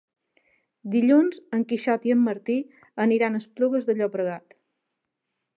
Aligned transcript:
Dilluns 0.95 1.41
en 1.57 1.67
Quixot 1.73 2.09
i 2.11 2.15
en 2.15 2.25
Martí 2.29 2.57
aniran 3.07 3.37
a 3.41 3.45
Esplugues 3.45 3.89
de 3.91 3.99
Llobregat. 4.01 4.61